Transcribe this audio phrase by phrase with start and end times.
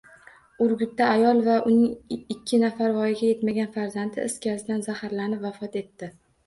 [0.67, 6.17] Urgutda ayol va uning ikki nafar voyaga yetmagan farzandi is gazidan zaharlanib, vafot etdi